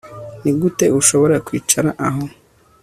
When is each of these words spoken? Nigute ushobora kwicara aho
Nigute 0.41 0.85
ushobora 0.99 1.35
kwicara 1.47 1.89
aho 2.07 2.23